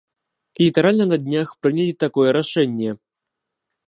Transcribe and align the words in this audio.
Літаральна 0.61 1.05
на 1.11 1.19
днях 1.27 1.47
прынялі 1.65 1.93
такое 2.05 2.29
рашэнне. 2.39 2.89